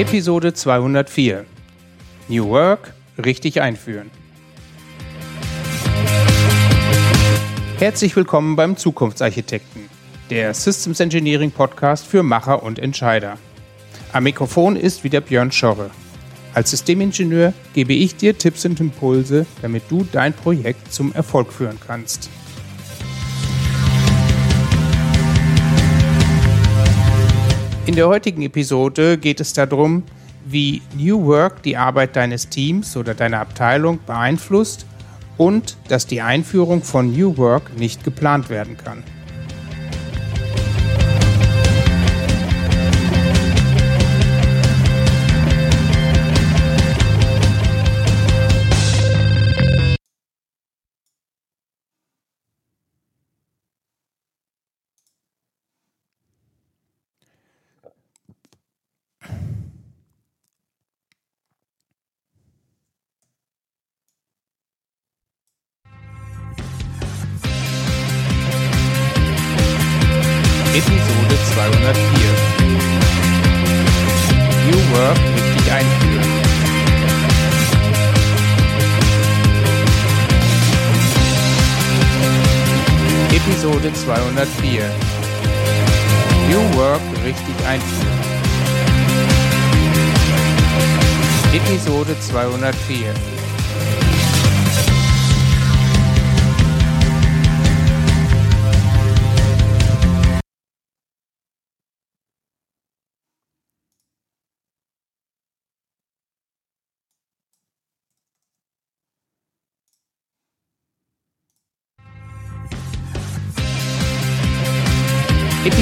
[0.00, 1.44] Episode 204
[2.28, 4.10] New Work richtig einführen.
[7.78, 9.90] Herzlich willkommen beim Zukunftsarchitekten,
[10.30, 13.36] der Systems Engineering Podcast für Macher und Entscheider.
[14.14, 15.90] Am Mikrofon ist wieder Björn Schorre.
[16.54, 21.78] Als Systemingenieur gebe ich dir Tipps und Impulse, damit du dein Projekt zum Erfolg führen
[21.86, 22.30] kannst.
[27.86, 30.02] In der heutigen Episode geht es darum,
[30.44, 34.86] wie New Work die Arbeit deines Teams oder deiner Abteilung beeinflusst
[35.38, 39.02] und dass die Einführung von New Work nicht geplant werden kann.
[70.72, 71.90] Episode 204.
[74.66, 76.30] New Work richtig einführen.
[83.32, 84.90] Episode 204.
[86.48, 88.20] New Work richtig einführen.
[91.52, 93.39] Episode 204.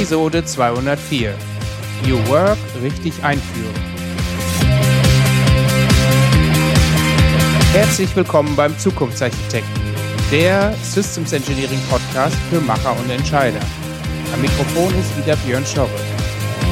[0.09, 1.35] Episode 204.
[2.07, 3.75] New Work richtig einführen.
[7.75, 9.83] Herzlich willkommen beim Zukunftsarchitekten,
[10.33, 13.61] der Systems Engineering Podcast für Macher und Entscheider.
[14.33, 15.91] Am Mikrofon ist wieder Björn Schorre.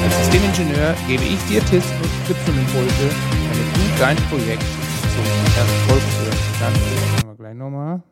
[0.03, 3.11] Als Systemingenieur gebe ich dir Tipps und Tipps und Impulse,
[3.51, 4.65] damit du dein Projekt
[5.13, 5.27] zum
[5.59, 6.81] Erfolg führen kannst.
[6.81, 8.03] Machen wir gleich nochmal.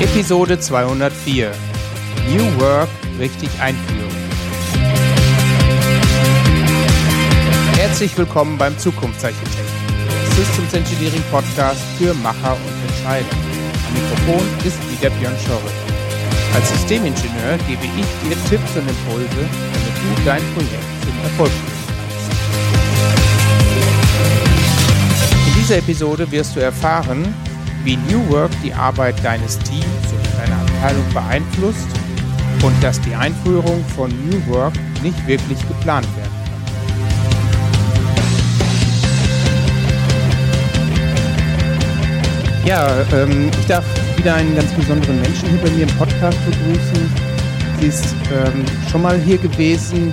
[0.00, 1.52] Episode 204.
[2.30, 2.88] New Work
[3.18, 4.08] richtig einführen.
[7.76, 9.66] Herzlich willkommen beim Zukunftsarchitekten,
[10.36, 13.26] Systems Engineering Podcast für Macher und Entscheider.
[13.88, 15.70] Am Mikrofon ist wieder Björn Schorre.
[16.54, 21.80] Als Systemingenieur gebe ich dir Tipps und Impulse, damit du dein Projekt zum Erfolg kannst.
[25.46, 27.34] In dieser Episode wirst du erfahren,
[27.84, 31.88] wie New Work die Arbeit deines Teams und deiner Abteilung beeinflusst
[32.62, 36.40] und dass die Einführung von New Work nicht wirklich geplant werden kann.
[42.66, 43.84] Ja, ähm, ich darf
[44.16, 47.10] wieder einen ganz besonderen Menschen hier bei mir im Podcast begrüßen.
[47.80, 50.12] Sie ist ähm, schon mal hier gewesen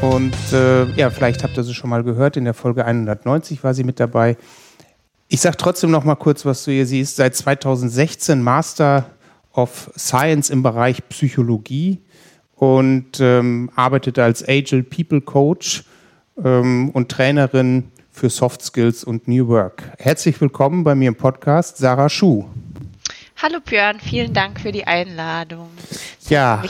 [0.00, 2.36] und äh, ja, vielleicht habt ihr sie schon mal gehört.
[2.36, 4.36] In der Folge 190 war sie mit dabei.
[5.32, 7.14] Ich sage trotzdem noch mal kurz, was du hier siehst.
[7.14, 9.06] Seit 2016 Master
[9.52, 12.00] of Science im Bereich Psychologie
[12.56, 15.84] und ähm, arbeitet als Agile People Coach
[16.44, 19.92] ähm, und Trainerin für Soft Skills und New Work.
[19.98, 22.46] Herzlich willkommen bei mir im Podcast, Sarah Schuh.
[23.40, 25.68] Hallo Björn, vielen Dank für die Einladung.
[26.28, 26.60] Ja.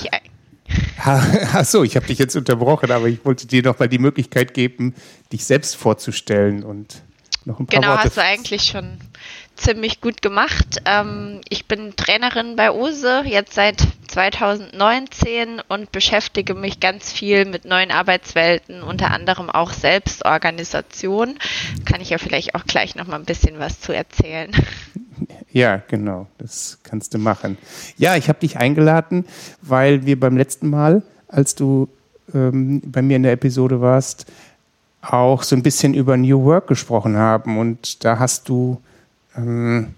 [1.55, 4.95] Achso, ich habe dich jetzt unterbrochen, aber ich wollte dir noch mal die Möglichkeit geben,
[5.33, 7.03] dich selbst vorzustellen und
[7.45, 8.05] noch ein paar genau, Worte.
[8.05, 8.99] hast du eigentlich schon
[9.57, 10.83] ziemlich gut gemacht.
[10.85, 17.65] Ähm, ich bin Trainerin bei OSE jetzt seit 2019 und beschäftige mich ganz viel mit
[17.65, 21.39] neuen Arbeitswelten, unter anderem auch Selbstorganisation.
[21.85, 24.51] Kann ich ja vielleicht auch gleich noch mal ein bisschen was zu erzählen.
[25.53, 27.59] Ja, genau, das kannst du machen.
[27.99, 29.27] Ja, ich habe dich eingeladen,
[29.61, 31.89] weil wir beim letzten Mal, als du
[32.33, 34.27] ähm, bei mir in der Episode warst,
[35.03, 37.59] auch so ein bisschen über New Work gesprochen haben.
[37.59, 38.81] Und da hast du,
[39.37, 39.95] ähm,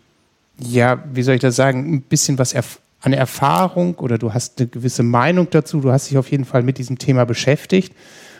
[0.59, 4.61] ja, wie soll ich das sagen, ein bisschen was erf an Erfahrung oder du hast
[4.61, 5.81] eine gewisse Meinung dazu.
[5.81, 7.93] Du hast dich auf jeden Fall mit diesem Thema beschäftigt.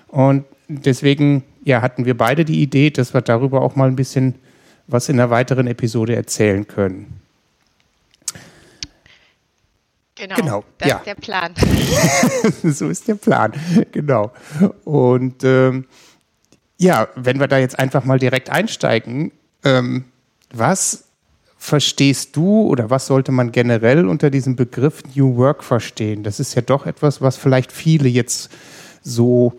[0.07, 4.37] Und deswegen, ja, hatten wir beide die Idee, dass wir darüber auch mal ein bisschen
[4.87, 7.21] was in einer weiteren Episode erzählen können.
[10.15, 10.97] Genau, Genau, das ja.
[10.99, 11.55] ist der Plan.
[12.63, 13.53] so ist der Plan,
[13.91, 14.31] genau.
[14.85, 15.87] Und ähm,
[16.83, 19.31] ja, wenn wir da jetzt einfach mal direkt einsteigen,
[19.63, 20.05] ähm,
[20.53, 21.05] was
[21.57, 26.25] verstehst du oder was sollte man generell unter diesem Begriff New Work verstehen?
[26.25, 28.51] Das ist ja doch etwas, was vielleicht viele jetzt
[29.05, 29.53] so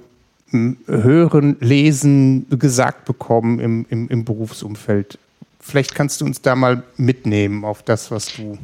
[0.50, 5.18] hm, hören, lesen, gesagt bekommen im, im, im Berufsumfeld.
[5.62, 8.58] Vielleicht kannst du uns da mal mitnehmen auf das, was du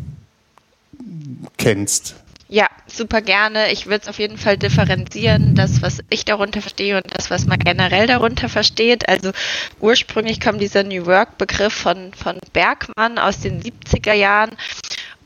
[1.57, 2.15] kennst.
[2.51, 3.71] Ja, super gerne.
[3.71, 7.45] Ich würde es auf jeden Fall differenzieren, das, was ich darunter verstehe und das, was
[7.45, 9.07] man generell darunter versteht.
[9.07, 9.31] Also
[9.79, 14.57] ursprünglich kommt dieser New Work-Begriff von, von Bergmann aus den 70er Jahren.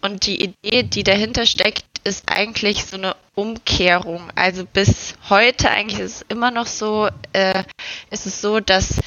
[0.02, 4.30] Und die Idee, die dahinter steckt, ist eigentlich so eine Umkehrung.
[4.36, 7.64] Also bis heute eigentlich ist es immer noch so, äh,
[8.12, 9.00] ist es so, dass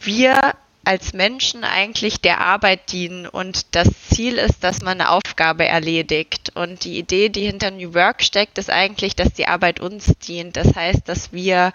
[0.00, 0.54] wir
[0.90, 6.50] als Menschen eigentlich der Arbeit dienen und das Ziel ist, dass man eine Aufgabe erledigt.
[6.56, 10.56] Und die Idee, die hinter New Work steckt, ist eigentlich, dass die Arbeit uns dient.
[10.56, 11.72] Das heißt, dass wir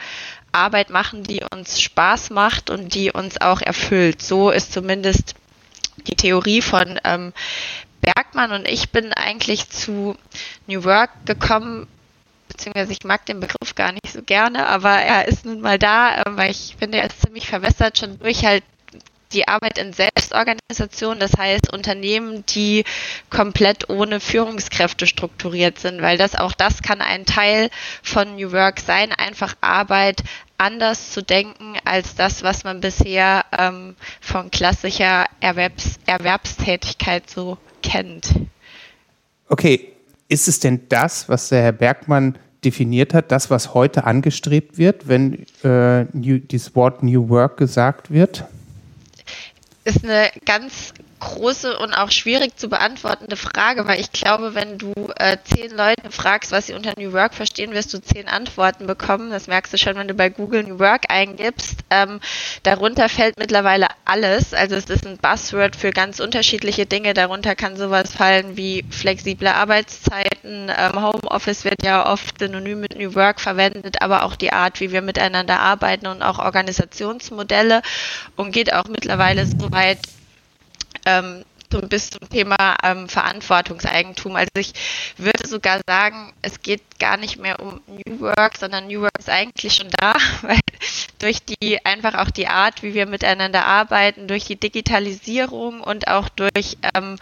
[0.52, 4.22] Arbeit machen, die uns Spaß macht und die uns auch erfüllt.
[4.22, 5.36] So ist zumindest
[6.08, 7.32] die Theorie von ähm,
[8.02, 10.18] Bergmann und ich bin eigentlich zu
[10.68, 11.88] New Work gekommen,
[12.50, 16.18] beziehungsweise ich mag den Begriff gar nicht so gerne, aber er ist nun mal da,
[16.18, 18.64] äh, weil ich finde, er ist ziemlich verwässert, schon durch halt
[19.36, 22.86] die Arbeit in Selbstorganisation, das heißt Unternehmen, die
[23.30, 27.70] komplett ohne Führungskräfte strukturiert sind, weil das auch das kann ein Teil
[28.02, 30.24] von New Work sein, einfach Arbeit
[30.58, 38.34] anders zu denken als das, was man bisher ähm, von klassischer Erwerbs Erwerbstätigkeit so kennt.
[39.50, 39.92] Okay,
[40.30, 45.08] ist es denn das, was der Herr Bergmann definiert hat, das, was heute angestrebt wird,
[45.08, 48.46] wenn äh, New, dieses Wort New Work gesagt wird?
[49.86, 50.94] Ist eine ganz
[51.26, 56.12] große und auch schwierig zu beantwortende Frage, weil ich glaube, wenn du äh, zehn Leute
[56.12, 59.32] fragst, was sie unter New Work verstehen, wirst du zehn Antworten bekommen.
[59.32, 61.80] Das merkst du schon, wenn du bei Google New Work eingibst.
[61.90, 62.20] Ähm,
[62.64, 64.54] darunter fällt mittlerweile alles.
[64.54, 67.14] Also es ist ein Buzzword für ganz unterschiedliche Dinge.
[67.14, 70.72] Darunter kann sowas fallen wie flexible Arbeitszeiten.
[70.78, 74.92] Ähm, Homeoffice wird ja oft synonym mit New Work verwendet, aber auch die Art, wie
[74.92, 77.82] wir miteinander arbeiten und auch Organisationsmodelle
[78.36, 80.00] und geht auch mittlerweile so weit,
[81.06, 84.36] ähm, so bis zum Thema ähm, Verantwortungseigentum.
[84.36, 84.74] Also ich
[85.18, 89.30] würde sogar sagen, es geht gar nicht mehr um New Work, sondern New Work ist
[89.30, 90.60] eigentlich schon da, weil
[91.20, 96.30] durch die einfach auch die Art, wie wir miteinander arbeiten, durch die Digitalisierung und auch
[96.30, 97.18] durch ähm,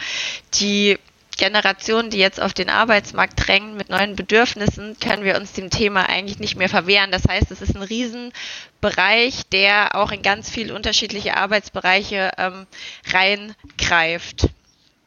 [0.56, 0.98] die
[1.44, 6.08] Generationen, die jetzt auf den Arbeitsmarkt drängen mit neuen Bedürfnissen, können wir uns dem Thema
[6.08, 7.12] eigentlich nicht mehr verwehren.
[7.12, 12.66] Das heißt, es ist ein Riesenbereich, der auch in ganz viele unterschiedliche Arbeitsbereiche ähm,
[13.12, 14.52] reingreift.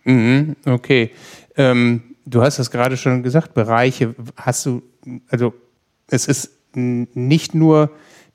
[0.04, 1.12] Mhm, okay.
[1.56, 4.14] Ähm, du hast das gerade schon gesagt, Bereiche.
[4.36, 4.82] Hast du,
[5.30, 5.54] also
[6.08, 7.90] es ist nicht nur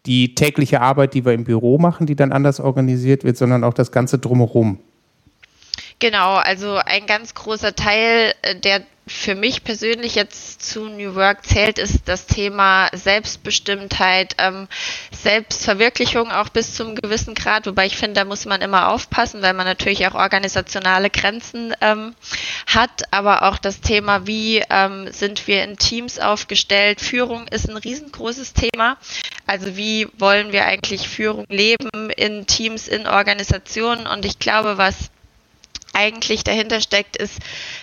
[0.08, 3.76] die tägliche Arbeit, die wir im Büro machen, die dann anders organisiert wird, sondern auch
[3.76, 4.80] das Ganze drumherum.
[6.02, 11.46] Genau, also ein ganz großer Teil, äh, der für mich persönlich jetzt zu New Work
[11.46, 14.68] zählt, ist das Thema Selbstbestimmtheit, ähm,
[15.12, 19.54] Selbstverwirklichung auch bis zum gewissen Grad, wobei ich finde, da muss man immer aufpassen, weil
[19.54, 22.16] man natürlich auch organisationale Grenzen ähm,
[22.66, 27.00] hat, aber auch das Thema, wie ähm, sind wir in Teams aufgestellt.
[27.00, 28.98] Führung ist ein riesengroßes Thema.
[29.46, 34.08] Also wie wollen wir eigentlich Führung leben in Teams, in Organisationen?
[34.08, 35.12] Und ich glaube, was
[35.94, 37.40] eigentlich dahinter steckt, ist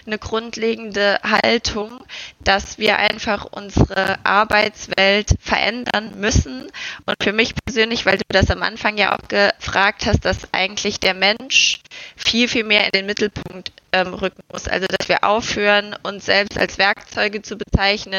[0.07, 2.01] eine grundlegende Haltung,
[2.41, 6.71] dass wir einfach unsere Arbeitswelt verändern müssen.
[7.07, 11.01] Und für mich persönlich, weil du das am Anfang ja auch gefragt hast, dass eigentlich
[11.01, 11.81] der Mensch
[12.17, 14.69] viel, viel mehr in den Mittelpunkt ähm, rücken muss.
[14.69, 18.19] Also, dass wir aufhören, uns selbst als Werkzeuge zu bezeichnen,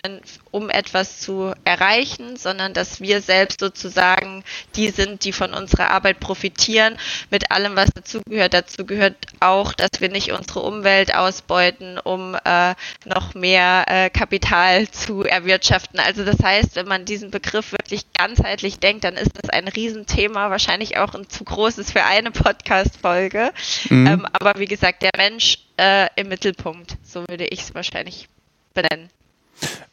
[0.51, 4.43] um etwas zu erreichen, sondern dass wir selbst sozusagen
[4.75, 6.97] die sind, die von unserer Arbeit profitieren,
[7.29, 8.53] mit allem, was dazugehört.
[8.53, 12.73] Dazu gehört auch, dass wir nicht unsere Umwelt ausbeuten, um äh,
[13.05, 15.99] noch mehr äh, Kapital zu erwirtschaften.
[15.99, 20.49] Also das heißt, wenn man diesen Begriff wirklich ganzheitlich denkt, dann ist das ein Riesenthema,
[20.49, 23.51] wahrscheinlich auch ein zu großes für eine Podcast-Folge.
[23.89, 24.07] Mhm.
[24.07, 28.27] Ähm, aber wie gesagt, der Mensch äh, im Mittelpunkt, so würde ich es wahrscheinlich
[28.73, 29.09] benennen.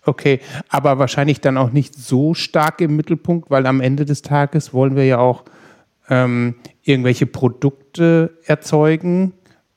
[0.05, 4.73] Okay, aber wahrscheinlich dann auch nicht so stark im Mittelpunkt, weil am Ende des Tages
[4.73, 5.45] wollen wir ja auch
[6.09, 9.33] ähm, irgendwelche Produkte erzeugen,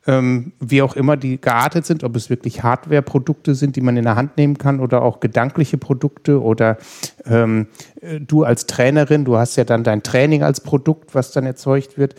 [0.06, 4.04] ähm, wie auch immer die geartet sind, ob es wirklich Hardware-Produkte sind, die man in
[4.04, 6.78] der Hand nehmen kann oder auch gedankliche Produkte oder
[7.26, 7.68] ähm,
[8.02, 11.98] äh, du als Trainerin, du hast ja dann dein Training als Produkt, was dann erzeugt
[11.98, 12.16] wird.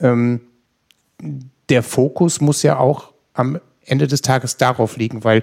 [0.00, 0.40] Ähm,
[1.68, 5.42] der Fokus muss ja auch am Ende des Tages darauf liegen, weil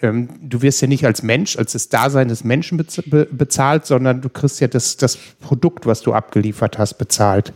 [0.00, 4.28] ähm, du wirst ja nicht als Mensch, als das Dasein des Menschen bezahlt, sondern du
[4.28, 7.52] kriegst ja das, das Produkt, was du abgeliefert hast, bezahlt.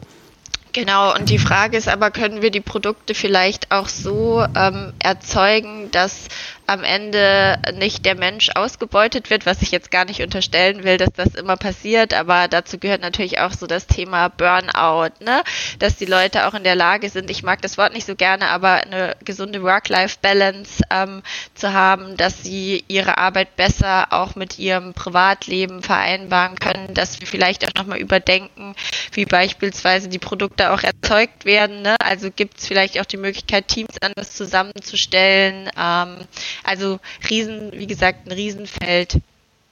[0.72, 5.90] Genau, und die Frage ist aber, können wir die Produkte vielleicht auch so ähm, erzeugen,
[5.90, 6.28] dass
[6.66, 11.10] am Ende nicht der Mensch ausgebeutet wird, was ich jetzt gar nicht unterstellen will, dass
[11.14, 15.42] das immer passiert, aber dazu gehört natürlich auch so das Thema Burnout, ne?
[15.78, 18.48] dass die Leute auch in der Lage sind, ich mag das Wort nicht so gerne,
[18.48, 21.22] aber eine gesunde Work-Life-Balance ähm,
[21.54, 27.26] zu haben, dass sie ihre Arbeit besser auch mit ihrem Privatleben vereinbaren können, dass wir
[27.26, 28.74] vielleicht auch nochmal überdenken,
[29.12, 31.82] wie beispielsweise die Produkte auch erzeugt werden.
[31.82, 31.96] Ne?
[32.00, 35.70] Also gibt es vielleicht auch die Möglichkeit, Teams anders zusammenzustellen.
[35.78, 36.18] Ähm,
[36.64, 39.20] also Riesen, wie gesagt, ein Riesenfeld.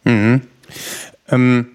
[0.04, 0.42] Mhm.
[1.28, 1.66] Ähm,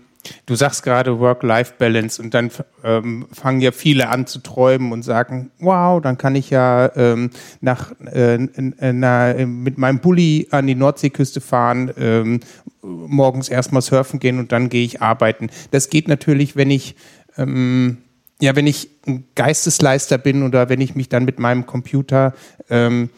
[0.45, 2.51] du sagst gerade Work-Life-Balance und dann
[2.83, 7.31] ähm, fangen ja viele an zu träumen und sagen, wow, dann kann ich ja ähm,
[7.61, 12.39] nach, äh, na, mit meinem Bulli an die Nordseeküste fahren, ähm,
[12.81, 15.49] morgens erstmal surfen gehen und dann gehe ich arbeiten.
[15.71, 16.95] Das geht natürlich, wenn ich
[17.37, 17.97] ähm,
[18.41, 22.33] ja, wenn ich ein Geistesleister bin oder wenn ich mich dann mit meinem Computer
[22.69, 23.09] ähm,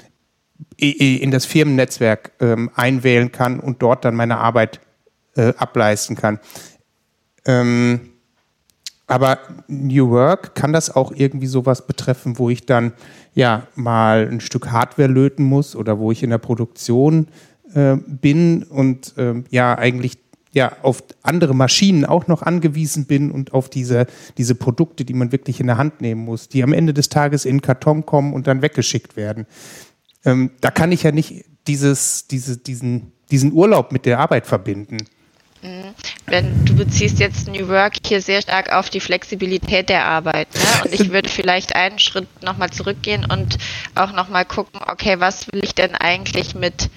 [0.77, 4.79] in das Firmennetzwerk ähm, einwählen kann und dort dann meine Arbeit
[5.35, 6.39] äh, ableisten kann.
[7.45, 8.11] Ähm,
[9.07, 12.91] aber New Work kann das auch irgendwie sowas betreffen, wo ich dann
[13.33, 17.27] ja mal ein Stück Hardware löten muss oder wo ich in der Produktion
[17.73, 20.17] äh, bin und äh, ja eigentlich
[20.51, 25.31] ja auf andere Maschinen auch noch angewiesen bin und auf diese, diese Produkte, die man
[25.31, 28.47] wirklich in der Hand nehmen muss, die am Ende des Tages in Karton kommen und
[28.47, 29.45] dann weggeschickt werden
[30.27, 34.97] ähm, da kann ich ja nicht dieses, diese, diesen, diesen Urlaub mit der Arbeit verbinden.
[35.61, 35.95] Mhm.
[36.27, 40.49] Wenn du beziehst jetzt New Work hier sehr stark auf die Flexibilität der Arbeit.
[40.53, 40.83] Ne?
[40.83, 43.57] Und ich würde vielleicht einen Schritt nochmal zurückgehen und
[43.95, 46.89] auch nochmal gucken, okay, was will ich denn eigentlich mit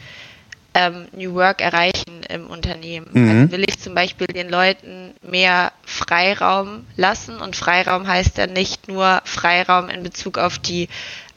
[0.75, 3.07] ähm, New Work erreichen im Unternehmen?
[3.13, 3.29] Mhm.
[3.31, 8.89] Also will ich zum Beispiel den Leuten mehr Freiraum lassen und Freiraum heißt ja nicht
[8.89, 10.89] nur Freiraum in Bezug auf die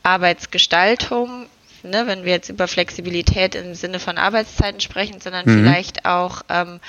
[0.01, 1.45] Arbeitsgestaltung,
[1.83, 5.59] ne, wenn wir jetzt über Flexibilität im Sinne von Arbeitszeiten sprechen, sondern mhm.
[5.59, 6.79] vielleicht auch ähm,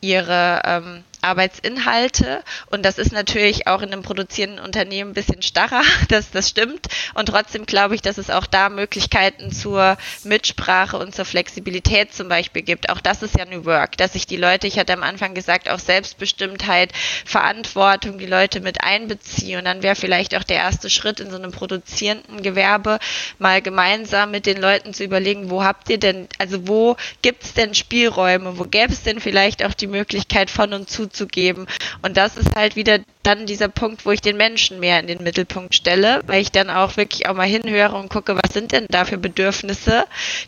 [0.00, 2.42] ihre ähm, Arbeitsinhalte.
[2.70, 6.88] Und das ist natürlich auch in einem produzierenden Unternehmen ein bisschen starrer, das, das stimmt.
[7.14, 12.28] Und trotzdem glaube ich, dass es auch da Möglichkeiten zur Mitsprache und zur Flexibilität zum
[12.28, 12.90] Beispiel gibt.
[12.90, 15.70] Auch das ist ja New Work, dass sich die Leute, ich hatte am Anfang gesagt,
[15.70, 16.92] auch Selbstbestimmtheit,
[17.24, 19.58] Verantwortung, die Leute mit einbeziehen.
[19.58, 22.98] Und dann wäre vielleicht auch der erste Schritt in so einem produzierenden Gewerbe,
[23.38, 27.54] mal gemeinsam mit den Leuten zu überlegen, wo habt ihr denn, also wo gibt es
[27.54, 31.66] denn Spielräume, wo gäbe es denn vielleicht auch die Möglichkeit von und zu zu geben.
[32.02, 35.22] Und das ist halt wieder dann dieser Punkt, wo ich den Menschen mehr in den
[35.22, 38.86] Mittelpunkt stelle, weil ich dann auch wirklich auch mal hinhöre und gucke, was sind denn
[38.90, 40.04] da für Bedürfnisse,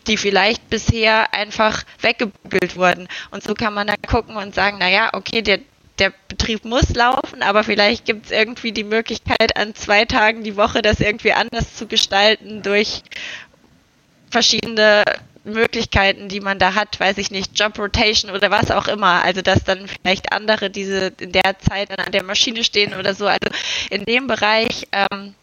[0.07, 3.07] die vielleicht bisher einfach weggebügelt wurden.
[3.31, 5.59] Und so kann man dann gucken und sagen, naja, okay, der,
[5.99, 10.57] der Betrieb muss laufen, aber vielleicht gibt es irgendwie die Möglichkeit, an zwei Tagen die
[10.57, 13.03] Woche das irgendwie anders zu gestalten durch
[14.29, 15.05] verschiedene
[15.45, 19.23] Möglichkeiten, die man da hat, weiß ich nicht, Job Rotation oder was auch immer.
[19.23, 23.13] Also dass dann vielleicht andere diese in der Zeit dann an der Maschine stehen oder
[23.13, 23.27] so.
[23.27, 23.47] Also
[23.89, 25.35] in dem Bereich, ähm,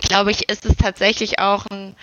[0.00, 1.94] glaube ich, ist es tatsächlich auch ein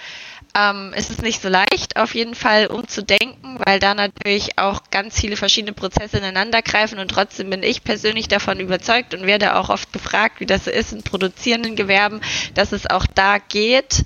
[0.56, 5.20] ähm, ist es nicht so leicht, auf jeden Fall umzudenken, weil da natürlich auch ganz
[5.20, 9.70] viele verschiedene Prozesse ineinander greifen und trotzdem bin ich persönlich davon überzeugt und werde auch
[9.70, 12.22] oft gefragt, wie das so ist in produzierenden Gewerben,
[12.54, 14.06] dass es auch da geht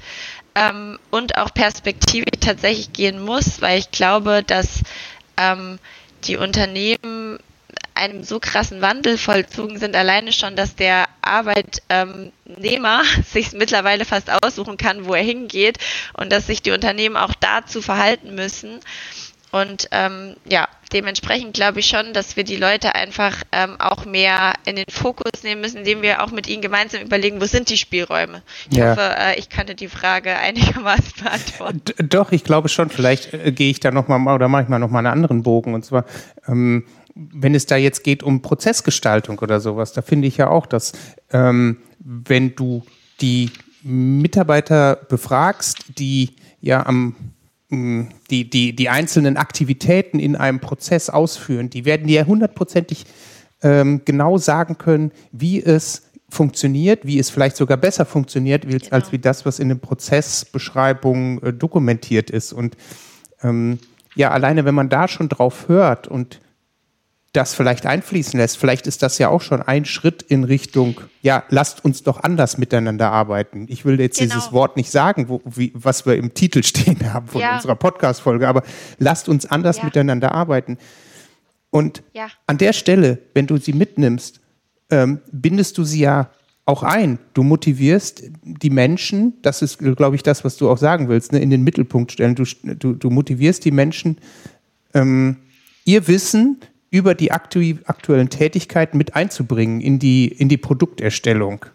[0.60, 4.82] ähm, und auch perspektivisch tatsächlich gehen muss, weil ich glaube, dass
[5.38, 5.80] ähm,
[6.26, 7.40] die Unternehmen
[7.96, 14.78] einem so krassen Wandel vollzogen sind, alleine schon, dass der Arbeitnehmer sich mittlerweile fast aussuchen
[14.78, 15.78] kann, wo er hingeht
[16.14, 18.80] und dass sich die Unternehmen auch dazu verhalten müssen.
[19.52, 24.54] Und ähm, ja, dementsprechend glaube ich schon, dass wir die Leute einfach ähm, auch mehr
[24.66, 27.78] in den Fokus nehmen müssen, indem wir auch mit ihnen gemeinsam überlegen, wo sind die
[27.78, 28.44] Spielräume.
[28.70, 28.92] Ich ja.
[28.92, 31.82] hoffe, äh, ich kannte die Frage einigermaßen beantworten.
[31.86, 32.90] D doch, ich glaube schon.
[32.90, 35.74] Vielleicht äh, gehe ich da nochmal oder mache ich mal nochmal einen anderen Bogen.
[35.74, 36.06] Und zwar,
[36.48, 40.66] ähm, wenn es da jetzt geht um Prozessgestaltung oder sowas, da finde ich ja auch,
[40.66, 40.94] dass
[41.32, 42.84] ähm, wenn du
[43.20, 43.52] die
[43.82, 47.16] Mitarbeiter befragst, die ja am
[47.72, 53.06] die, die, die einzelnen Aktivitäten in einem Prozess ausführen, die werden dir hundertprozentig
[53.62, 58.86] ähm, genau sagen können, wie es funktioniert, wie es vielleicht sogar besser funktioniert, genau.
[58.92, 62.54] als wie das, was in den Prozessbeschreibungen äh, dokumentiert ist.
[62.54, 62.76] Und
[63.44, 63.80] ähm,
[64.16, 66.40] ja, alleine wenn man da schon drauf hört und
[67.34, 71.44] das vielleicht einfließen lässt, vielleicht ist das ja auch schon ein Schritt in Richtung, ja,
[71.50, 73.68] lasst uns doch anders miteinander arbeiten.
[73.70, 74.34] Ich will jetzt genau.
[74.34, 77.56] dieses Wort nicht sagen, wo, wie, was wir im Titel stehen haben von ja.
[77.56, 78.64] unserer Podcast-Folge, aber
[78.98, 79.86] lasst uns anders ja.
[79.86, 80.78] miteinander arbeiten.
[81.70, 82.30] Und ja.
[82.48, 84.40] an der Stelle, wenn du sie mitnimmst,
[84.90, 86.32] ähm, bindest du sie ja
[86.66, 87.20] auch ein.
[87.34, 91.40] Du motivierst die Menschen, das ist, glaube ich, das, was du auch sagen willst, ne,
[91.40, 92.34] in den Mittelpunkt stellen.
[92.36, 94.18] Du, du, du motivierst die Menschen,
[94.96, 95.38] ähm,
[95.86, 96.58] ihr Wissen
[96.92, 101.66] über die aktu aktuellen Tätigkeiten mit einzubringen in die, in die Produkterstellung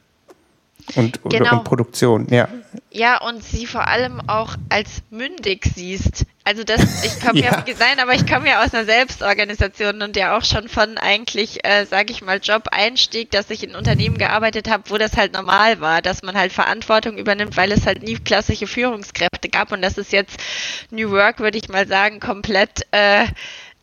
[0.97, 1.59] und, genau.
[1.59, 2.49] und Produktion, ja.
[2.91, 6.27] Ja, und sie vor allem auch als mündig siehst.
[6.45, 10.15] Also das, ich komme ja, ja sein, aber ich komme ja aus einer Selbstorganisation und
[10.17, 14.71] ja auch schon von eigentlich, äh, sage ich mal, Job-Einstieg, dass ich in Unternehmen gearbeitet
[14.71, 18.17] habe, wo das halt normal war, dass man halt Verantwortung übernimmt, weil es halt nie
[18.17, 20.39] klassische Führungskräfte gab und das ist jetzt
[20.91, 23.25] New Work, würde ich mal sagen, komplett äh,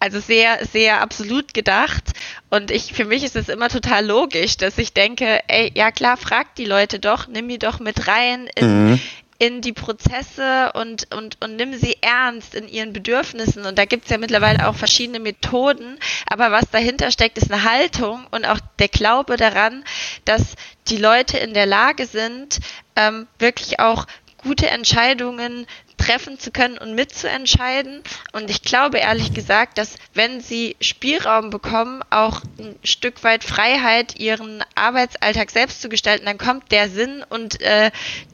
[0.02, 2.04] also sehr, sehr absolut gedacht.
[2.50, 6.18] Und ich, für mich ist es immer total logisch, dass ich denke, ey, ja klar,
[6.18, 9.02] frag die Leute doch, nimm die doch mit rein in, mhm.
[9.38, 13.64] in die Prozesse und, und, und nimm sie ernst in ihren Bedürfnissen.
[13.64, 16.00] Und da gibt's ja mittlerweile auch verschiedene Methoden.
[16.26, 19.84] Aber was dahinter steckt, ist eine Haltung und auch der Glaube daran,
[20.26, 20.56] dass
[20.88, 22.60] die Leute in der Lage sind,
[22.96, 25.68] ähm, wirklich auch gute Entscheidungen
[26.02, 28.04] treffen zu können und mitzuentscheiden.
[28.32, 34.20] Und ich glaube ehrlich gesagt, dass wenn sie Spielraum bekommen, auch ein Stück weit Freiheit,
[34.20, 37.92] ihren Arbeitsalltag selbst zu gestalten, dann kommt der Sinn und äh,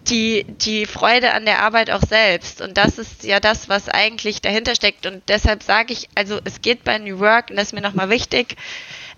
[0.07, 2.61] die, die Freude an der Arbeit auch selbst.
[2.61, 5.05] Und das ist ja das, was eigentlich dahinter steckt.
[5.05, 8.09] Und deshalb sage ich, also es geht bei New Work, und das ist mir nochmal
[8.09, 8.55] wichtig,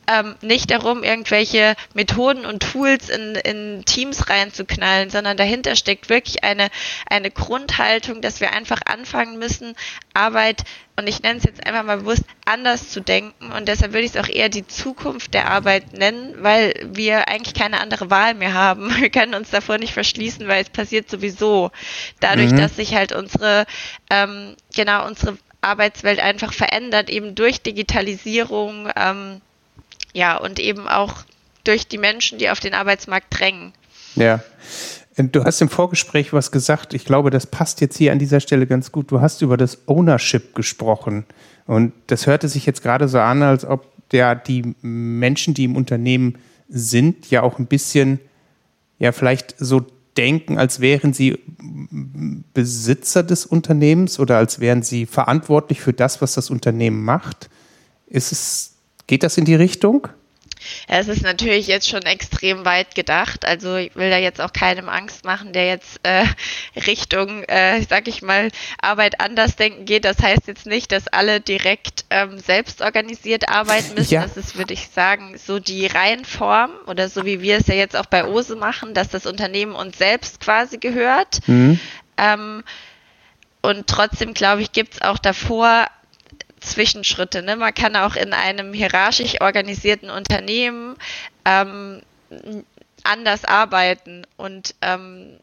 [0.09, 6.43] ähm, nicht darum, irgendwelche Methoden und Tools in, in Teams reinzuknallen, sondern dahinter steckt wirklich
[6.43, 6.69] eine,
[7.09, 9.75] eine Grundhaltung, dass wir einfach anfangen müssen,
[10.13, 10.63] Arbeit,
[10.97, 13.51] und ich nenne es jetzt einfach mal bewusst, anders zu denken.
[13.51, 17.53] Und deshalb würde ich es auch eher die Zukunft der Arbeit nennen, weil wir eigentlich
[17.53, 18.93] keine andere Wahl mehr haben.
[18.99, 21.71] Wir können uns davor nicht verschließen, weil es passiert sowieso.
[22.19, 22.57] Dadurch, mhm.
[22.57, 23.65] dass sich halt unsere,
[24.09, 29.41] ähm, genau, unsere Arbeitswelt einfach verändert, eben durch Digitalisierung, ähm,
[30.13, 31.13] ja, und eben auch
[31.63, 33.73] durch die Menschen, die auf den Arbeitsmarkt drängen.
[34.15, 34.43] Ja.
[35.17, 36.93] Du hast im Vorgespräch was gesagt.
[36.93, 39.11] Ich glaube, das passt jetzt hier an dieser Stelle ganz gut.
[39.11, 41.25] Du hast über das Ownership gesprochen.
[41.65, 45.75] Und das hörte sich jetzt gerade so an, als ob der, die Menschen, die im
[45.75, 46.37] Unternehmen
[46.69, 48.19] sind, ja auch ein bisschen,
[48.97, 49.85] ja, vielleicht so
[50.17, 51.37] denken, als wären sie
[52.53, 57.49] Besitzer des Unternehmens oder als wären sie verantwortlich für das, was das Unternehmen macht.
[58.07, 58.68] Ist es
[59.09, 60.07] Geht das in die Richtung?
[60.87, 63.43] Es ist natürlich jetzt schon extrem weit gedacht.
[63.43, 66.25] Also ich will da jetzt auch keinem Angst machen, der jetzt äh,
[66.85, 70.05] Richtung, äh, sag ich mal, Arbeit anders denken geht.
[70.05, 74.13] Das heißt jetzt nicht, dass alle direkt ähm, selbst organisiert arbeiten müssen.
[74.13, 74.21] Ja.
[74.21, 77.95] Das ist, würde ich sagen, so die Reihenform oder so wie wir es ja jetzt
[77.95, 81.39] auch bei OSE machen, dass das Unternehmen uns selbst quasi gehört.
[81.47, 81.79] Mhm.
[82.17, 82.63] Ähm,
[83.63, 85.87] und trotzdem, glaube ich, gibt es auch davor
[86.59, 87.41] Zwischenschritte.
[87.43, 87.55] Ne?
[87.55, 90.95] Man kann auch in einem hierarchisch organisierten Unternehmen
[91.45, 92.01] ähm,
[93.03, 95.37] anders arbeiten und ähm,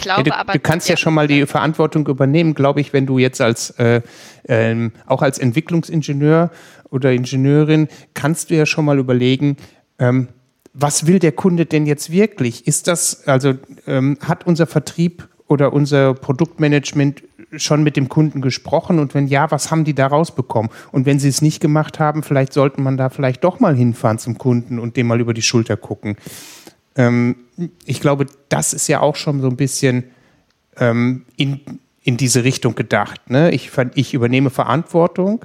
[0.00, 0.52] glaube ja, du, aber.
[0.54, 4.02] Du kannst ja, schon mal die Verantwortung übernehmen, glaube ich, wenn du jetzt als äh,
[4.48, 6.50] ähm, auch als Entwicklungsingenieur
[6.90, 9.56] oder Ingenieurin kannst du ja schon mal überlegen,
[9.98, 10.28] ähm,
[10.74, 12.66] was will der Kunde denn jetzt wirklich?
[12.66, 13.54] Ist das, also
[13.86, 17.22] ähm, hat unser Vertrieb oder unser Produktmanagement
[17.56, 20.70] schon mit dem Kunden gesprochen und wenn ja, was haben die da rausbekommen?
[20.90, 24.18] Und wenn sie es nicht gemacht haben, vielleicht sollte man da vielleicht doch mal hinfahren
[24.18, 26.16] zum Kunden und dem mal über die Schulter gucken.
[26.96, 27.36] Ähm,
[27.84, 30.04] ich glaube, das ist ja auch schon so ein bisschen
[30.78, 31.60] ähm, in,
[32.02, 33.30] in diese Richtung gedacht.
[33.30, 33.50] Ne?
[33.52, 35.44] Ich, ich übernehme Verantwortung.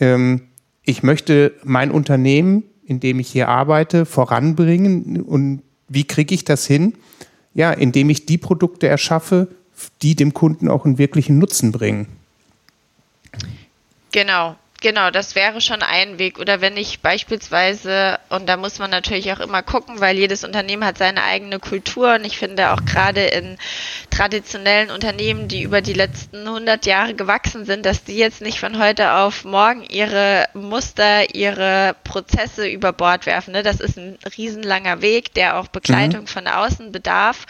[0.00, 0.42] Ähm,
[0.82, 5.22] ich möchte mein Unternehmen, in dem ich hier arbeite, voranbringen.
[5.22, 6.94] Und wie kriege ich das hin?
[7.54, 9.48] Ja, indem ich die Produkte erschaffe,
[10.02, 12.06] die dem Kunden auch einen wirklichen Nutzen bringen.
[14.12, 16.38] Genau, Genau, das wäre schon ein Weg.
[16.38, 20.84] Oder wenn ich beispielsweise, und da muss man natürlich auch immer gucken, weil jedes Unternehmen
[20.84, 22.14] hat seine eigene Kultur.
[22.14, 23.58] Und ich finde auch gerade in
[24.10, 28.78] traditionellen Unternehmen, die über die letzten 100 Jahre gewachsen sind, dass die jetzt nicht von
[28.78, 33.54] heute auf morgen ihre Muster, ihre Prozesse über Bord werfen.
[33.54, 33.64] Ne?
[33.64, 36.28] Das ist ein riesenlanger Weg, der auch Begleitung mhm.
[36.28, 37.46] von außen bedarf.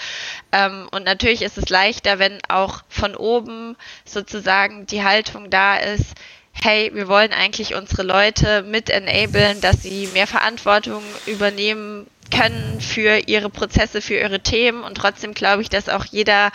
[0.52, 6.14] Ähm, und natürlich ist es leichter, wenn auch von oben sozusagen die Haltung da ist,
[6.62, 13.28] hey, wir wollen eigentlich unsere Leute mit enablen, dass sie mehr Verantwortung übernehmen können für
[13.28, 14.82] ihre Prozesse, für ihre Themen.
[14.82, 16.50] Und trotzdem glaube ich, dass auch jeder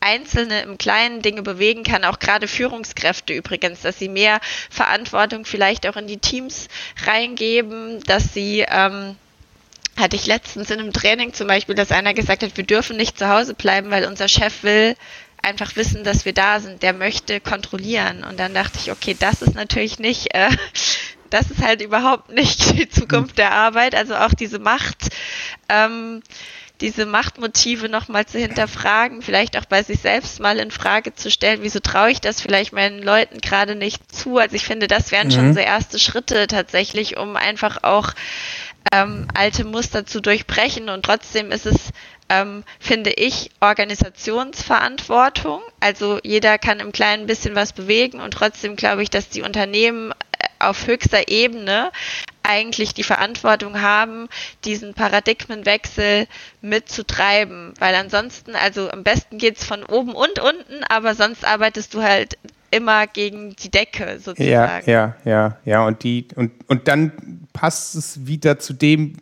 [0.00, 5.88] Einzelne im Kleinen Dinge bewegen kann, auch gerade Führungskräfte übrigens, dass sie mehr Verantwortung vielleicht
[5.88, 6.68] auch in die Teams
[7.04, 9.16] reingeben, dass sie ähm,
[9.96, 13.18] hatte ich letztens in einem Training zum Beispiel, dass einer gesagt hat, wir dürfen nicht
[13.18, 14.94] zu Hause bleiben, weil unser Chef will,
[15.42, 18.24] einfach wissen, dass wir da sind, der möchte kontrollieren.
[18.24, 20.50] Und dann dachte ich, okay, das ist natürlich nicht, äh,
[21.30, 25.08] das ist halt überhaupt nicht die Zukunft der Arbeit, also auch diese Macht.
[25.68, 26.22] Ähm,
[26.80, 31.58] diese Machtmotive nochmal zu hinterfragen, vielleicht auch bei sich selbst mal in Frage zu stellen,
[31.62, 34.38] wieso traue ich das vielleicht meinen Leuten gerade nicht zu?
[34.38, 35.32] Also ich finde, das wären mhm.
[35.32, 38.12] schon so erste Schritte tatsächlich, um einfach auch
[38.92, 40.88] ähm, alte Muster zu durchbrechen.
[40.88, 41.90] Und trotzdem ist es
[42.28, 45.60] ähm, finde ich, Organisationsverantwortung.
[45.80, 49.42] Also jeder kann im Kleinen ein bisschen was bewegen und trotzdem glaube ich, dass die
[49.42, 50.12] Unternehmen
[50.58, 51.90] auf höchster Ebene
[52.42, 54.28] eigentlich die Verantwortung haben,
[54.64, 56.26] diesen Paradigmenwechsel
[56.62, 57.74] mitzutreiben.
[57.78, 62.02] Weil ansonsten, also am besten geht es von oben und unten, aber sonst arbeitest du
[62.02, 62.38] halt
[62.70, 64.90] immer gegen die Decke sozusagen.
[64.90, 65.86] Ja, ja, ja, ja.
[65.86, 69.16] Und die, und, und dann passt es wieder zu dem,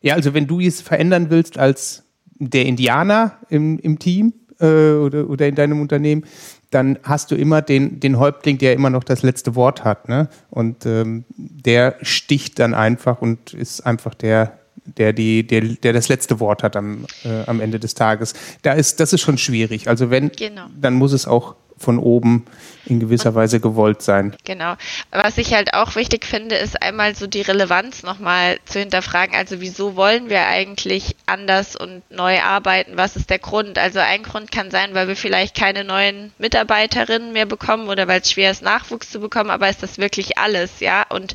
[0.00, 2.03] ja, also wenn du es verändern willst als
[2.50, 6.24] der Indianer im, im Team äh, oder, oder in deinem Unternehmen,
[6.70, 10.08] dann hast du immer den, den Häuptling, der immer noch das letzte Wort hat.
[10.08, 10.28] Ne?
[10.50, 16.08] Und ähm, der sticht dann einfach und ist einfach der, der, die, der, der das
[16.08, 18.34] letzte Wort hat am, äh, am Ende des Tages.
[18.62, 19.88] Da ist, das ist schon schwierig.
[19.88, 20.66] Also wenn, genau.
[20.78, 22.44] dann muss es auch von oben
[22.86, 24.34] in gewisser und, Weise gewollt sein.
[24.44, 24.74] Genau.
[25.10, 29.34] Was ich halt auch wichtig finde, ist einmal so die Relevanz nochmal zu hinterfragen.
[29.34, 32.96] Also wieso wollen wir eigentlich anders und neu arbeiten?
[32.96, 33.78] Was ist der Grund?
[33.78, 38.20] Also ein Grund kann sein, weil wir vielleicht keine neuen Mitarbeiterinnen mehr bekommen oder weil
[38.20, 41.04] es schwer ist, Nachwuchs zu bekommen, aber ist das wirklich alles, ja?
[41.08, 41.34] Und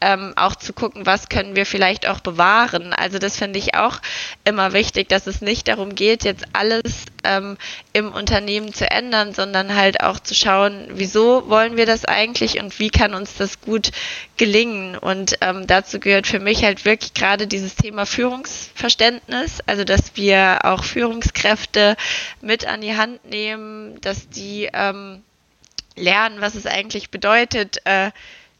[0.00, 2.92] ähm, auch zu gucken, was können wir vielleicht auch bewahren.
[2.92, 4.00] Also das finde ich auch
[4.44, 7.56] immer wichtig, dass es nicht darum geht, jetzt alles ähm,
[7.92, 12.78] im Unternehmen zu ändern, sondern halt auch zu schauen, wieso wollen wir das eigentlich und
[12.78, 13.90] wie kann uns das gut
[14.36, 14.96] gelingen.
[14.96, 20.60] Und ähm, dazu gehört für mich halt wirklich gerade dieses Thema Führungsverständnis, also dass wir
[20.64, 21.96] auch Führungskräfte
[22.40, 25.22] mit an die Hand nehmen, dass die ähm,
[25.96, 28.10] lernen, was es eigentlich bedeutet, äh,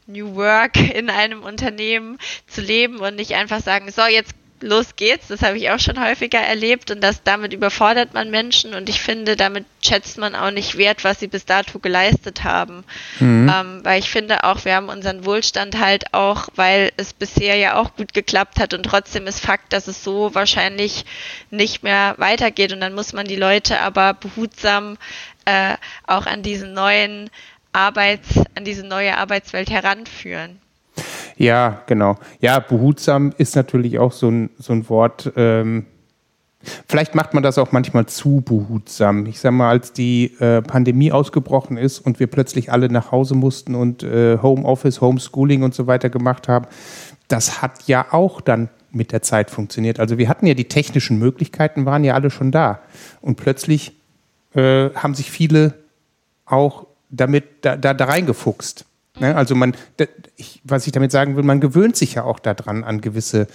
[0.05, 4.33] New Work in einem Unternehmen zu leben und nicht einfach sagen, so, jetzt
[4.63, 5.27] los geht's.
[5.27, 9.01] Das habe ich auch schon häufiger erlebt und das damit überfordert man Menschen und ich
[9.01, 12.83] finde, damit schätzt man auch nicht wert, was sie bis dato geleistet haben.
[13.19, 13.51] Mhm.
[13.53, 17.75] Ähm, weil ich finde auch, wir haben unseren Wohlstand halt auch, weil es bisher ja
[17.75, 21.05] auch gut geklappt hat und trotzdem ist Fakt, dass es so wahrscheinlich
[21.51, 24.97] nicht mehr weitergeht und dann muss man die Leute aber behutsam
[25.45, 25.75] äh,
[26.07, 27.29] auch an diesen neuen
[27.73, 30.62] Arbeits, an diese neue Arbeitswelt heranführen.
[31.37, 32.15] Ja, genau.
[32.39, 35.31] Ja, behutsam ist natürlich auch so ein, so ein Wort.
[35.35, 35.85] Ähm,
[36.87, 39.25] vielleicht macht man das auch manchmal zu behutsam.
[39.25, 43.35] Ich sage mal, als die äh, Pandemie ausgebrochen ist und wir plötzlich alle nach Hause
[43.35, 46.67] mussten und äh, Homeoffice, Homeschooling und so weiter gemacht haben,
[47.27, 49.99] das hat ja auch dann mit der Zeit funktioniert.
[49.99, 52.79] Also wir hatten ja die technischen Möglichkeiten, waren ja alle schon da.
[53.21, 53.93] Und plötzlich
[54.53, 55.73] äh, haben sich viele
[56.45, 58.85] auch damit da, da, da reingefuchst.
[59.19, 59.35] Ne?
[59.35, 59.75] Also man,
[60.63, 63.47] was ich damit sagen will, man gewöhnt sich ja auch daran an gewisse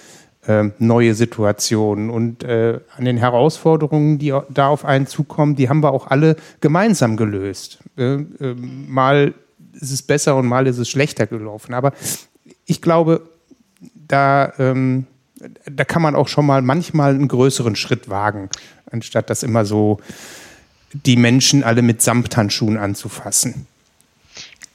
[0.46, 5.82] äh, neue Situationen und äh, an den Herausforderungen, die da auf einen zukommen, die haben
[5.82, 7.78] wir auch alle gemeinsam gelöst.
[7.96, 9.34] Äh, mal
[9.80, 11.74] ist es besser und mal ist es schlechter gelaufen.
[11.74, 11.92] Aber
[12.66, 13.28] ich glaube,
[13.94, 15.06] da, ähm,
[15.70, 18.48] da kann man auch schon mal manchmal einen größeren Schritt wagen,
[18.90, 20.00] anstatt das immer so
[20.92, 23.66] die Menschen alle mit Samthandschuhen anzufassen.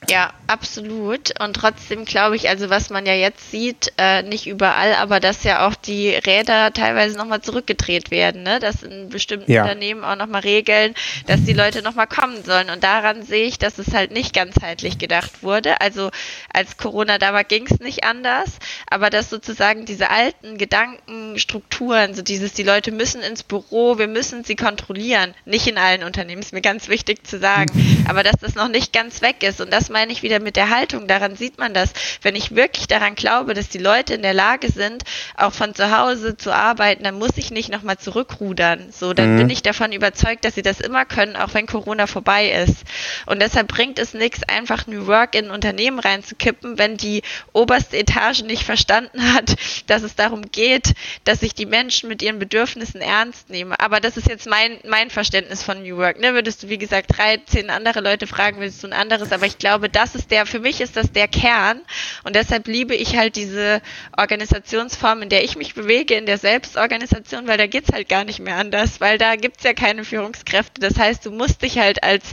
[0.09, 1.39] Ja, absolut.
[1.41, 5.43] Und trotzdem glaube ich, also was man ja jetzt sieht, äh, nicht überall, aber dass
[5.43, 8.59] ja auch die Räder teilweise nochmal zurückgedreht werden, ne?
[8.59, 9.63] dass in bestimmten ja.
[9.63, 10.93] Unternehmen auch nochmal regeln,
[11.27, 12.69] dass die Leute nochmal kommen sollen.
[12.69, 15.79] Und daran sehe ich, dass es halt nicht ganzheitlich gedacht wurde.
[15.81, 16.11] Also
[16.51, 18.49] als Corona da war, ging es nicht anders,
[18.89, 24.07] aber dass sozusagen diese alten Gedanken, Strukturen, so dieses, die Leute müssen ins Büro, wir
[24.07, 27.71] müssen sie kontrollieren, nicht in allen Unternehmen, ist mir ganz wichtig zu sagen,
[28.07, 30.69] aber dass das noch nicht ganz weg ist und dass meine ich wieder mit der
[30.69, 31.07] Haltung.
[31.07, 31.93] Daran sieht man das.
[32.21, 35.03] Wenn ich wirklich daran glaube, dass die Leute in der Lage sind,
[35.37, 38.91] auch von zu Hause zu arbeiten, dann muss ich nicht nochmal zurückrudern.
[38.91, 39.37] So, dann mhm.
[39.37, 42.83] bin ich davon überzeugt, dass sie das immer können, auch wenn Corona vorbei ist.
[43.25, 47.21] Und deshalb bringt es nichts, einfach New Work in ein Unternehmen reinzukippen, wenn die
[47.53, 49.55] oberste Etage nicht verstanden hat,
[49.87, 53.79] dass es darum geht, dass ich die Menschen mit ihren Bedürfnissen ernst nehme.
[53.79, 56.19] Aber das ist jetzt mein, mein Verständnis von New Work.
[56.19, 56.33] Ne?
[56.33, 59.57] Würdest du, wie gesagt, drei, zehn andere Leute fragen, willst du ein anderes, aber ich
[59.57, 61.81] glaube, glaube, das ist der, für mich ist das der Kern.
[62.23, 63.81] Und deshalb liebe ich halt diese
[64.17, 68.23] Organisationsform, in der ich mich bewege, in der Selbstorganisation, weil da geht es halt gar
[68.23, 70.79] nicht mehr anders, weil da gibt es ja keine Führungskräfte.
[70.79, 72.23] Das heißt, du musst dich halt als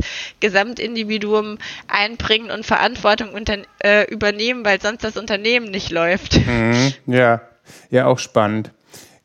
[0.40, 1.58] Gesamtindividuum
[1.88, 6.36] einbringen und Verantwortung unter, äh, übernehmen, weil sonst das Unternehmen nicht läuft.
[6.46, 7.40] Mhm, ja,
[7.90, 8.70] ja, auch spannend.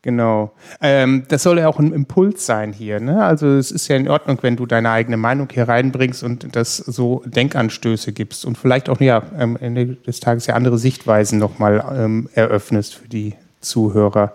[0.06, 0.52] Genau.
[0.80, 3.00] Ähm, das soll ja auch ein Impuls sein hier.
[3.00, 3.24] Ne?
[3.24, 6.76] Also es ist ja in Ordnung, wenn du deine eigene Meinung hier reinbringst und das
[6.76, 11.84] so Denkanstöße gibst und vielleicht auch ja am Ende des Tages ja andere Sichtweisen nochmal
[11.92, 14.34] ähm, eröffnest für die Zuhörer.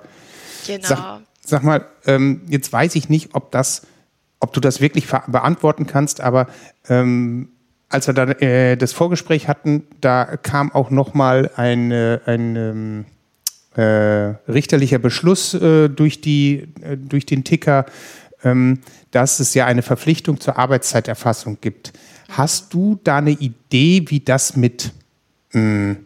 [0.68, 0.86] Genau.
[0.86, 3.88] Sag, sag mal, ähm, jetzt weiß ich nicht, ob das,
[4.42, 6.48] ob du das wirklich beantworten kannst, aber
[6.90, 7.48] ähm,
[7.88, 13.06] als wir dann äh, das Vorgespräch hatten, da kam auch noch mal ein, ein ähm,
[13.76, 13.82] äh,
[14.52, 17.86] richterlicher Beschluss äh, durch, die, äh, durch den Ticker,
[18.44, 18.80] ähm,
[19.12, 21.94] dass es ja eine Verpflichtung zur Arbeitszeiterfassung gibt.
[22.30, 24.92] Hast du da eine Idee, wie das mit
[25.52, 25.98] mh, hm,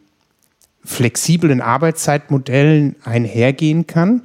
[0.83, 4.21] flexiblen Arbeitszeitmodellen einhergehen kann?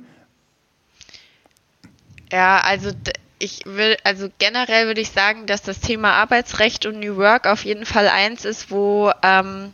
[2.30, 2.90] Ja, also
[3.38, 7.64] ich will, also generell würde ich sagen, dass das Thema Arbeitsrecht und New Work auf
[7.64, 9.72] jeden Fall eins ist, wo ähm,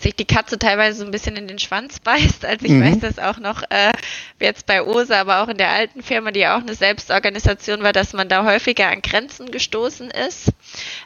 [0.00, 2.44] sich die Katze teilweise so ein bisschen in den Schwanz beißt.
[2.44, 2.84] Also ich mhm.
[2.84, 3.92] weiß das auch noch äh,
[4.40, 8.12] jetzt bei OSE, aber auch in der alten Firma, die auch eine Selbstorganisation war, dass
[8.12, 10.52] man da häufiger an Grenzen gestoßen ist.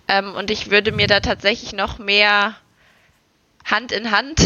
[0.08, 2.56] Ähm, und ich würde mir da tatsächlich noch mehr
[3.64, 4.40] Hand in Hand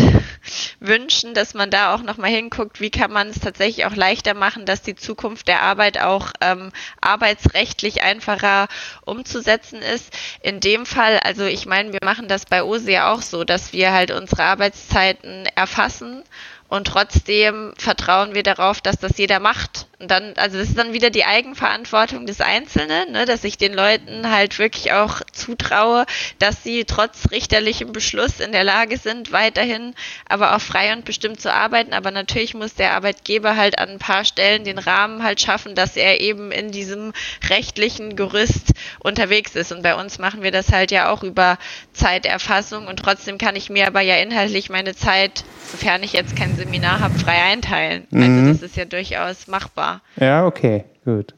[0.80, 4.66] wünschen, dass man da auch nochmal hinguckt, wie kann man es tatsächlich auch leichter machen,
[4.66, 8.68] dass die Zukunft der Arbeit auch ähm, arbeitsrechtlich einfacher
[9.04, 10.12] umzusetzen ist.
[10.42, 13.72] In dem Fall, also ich meine, wir machen das bei OSE ja auch so, dass
[13.72, 16.22] wir halt unsere Arbeitszeiten erfassen
[16.68, 19.86] und trotzdem vertrauen wir darauf, dass das jeder macht.
[19.98, 23.72] Und dann, also das ist dann wieder die Eigenverantwortung des Einzelnen, ne, dass ich den
[23.72, 26.04] Leuten halt wirklich auch zutraue,
[26.38, 29.94] dass sie trotz richterlichem Beschluss in der Lage sind, weiterhin
[30.28, 31.94] aber auch frei und bestimmt zu arbeiten.
[31.94, 35.96] Aber natürlich muss der Arbeitgeber halt an ein paar Stellen den Rahmen halt schaffen, dass
[35.96, 37.12] er eben in diesem
[37.48, 39.72] rechtlichen Gerüst unterwegs ist.
[39.72, 41.58] Und bei uns machen wir das halt ja auch über
[41.92, 46.55] Zeiterfassung und trotzdem kann ich mir aber ja inhaltlich meine Zeit, sofern ich jetzt kein
[46.56, 48.06] Seminar habe, frei einteilen.
[48.12, 48.48] Also mhm.
[48.48, 50.02] das ist ja durchaus machbar.
[50.16, 51.34] Ja, okay, gut.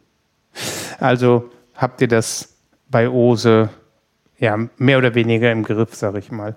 [0.99, 2.57] Also habt ihr das
[2.89, 3.69] bei Ose
[4.39, 6.57] ja mehr oder weniger im Griff, sag ich mal.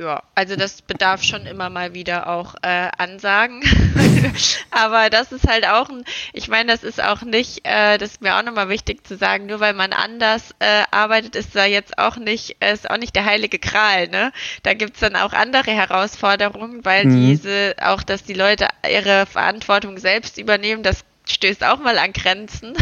[0.00, 3.62] Ja, also das bedarf schon immer mal wieder auch äh, Ansagen.
[4.72, 8.20] Aber das ist halt auch ein, ich meine, das ist auch nicht, äh, das ist
[8.20, 11.96] mir auch nochmal wichtig zu sagen, nur weil man anders äh, arbeitet, ist da jetzt
[11.98, 14.32] auch nicht, ist auch nicht der heilige Kral, ne?
[14.64, 17.28] Da gibt's dann auch andere Herausforderungen, weil mhm.
[17.28, 22.74] diese, auch dass die Leute ihre Verantwortung selbst übernehmen, das stößt auch mal an Grenzen.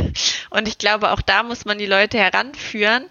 [0.51, 3.05] Und ich glaube, auch da muss man die Leute heranführen.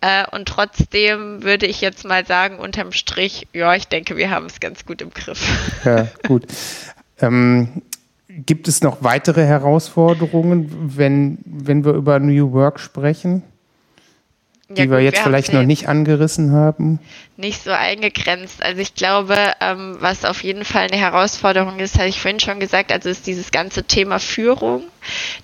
[0.00, 4.46] Äh, und trotzdem würde ich jetzt mal sagen, unterm Strich, ja, ich denke, wir haben
[4.46, 5.40] es ganz gut im Griff.
[5.84, 6.44] Ja, gut.
[7.20, 7.82] Ähm,
[8.28, 13.42] gibt es noch weitere Herausforderungen, wenn, wenn wir über New Work sprechen?
[14.68, 17.00] Die ja, gut, wir jetzt wir vielleicht noch nicht angerissen haben?
[17.38, 18.62] Nicht so eingegrenzt.
[18.62, 22.60] Also ich glaube, ähm, was auf jeden Fall eine Herausforderung ist, habe ich vorhin schon
[22.60, 24.82] gesagt, also ist dieses ganze Thema Führung,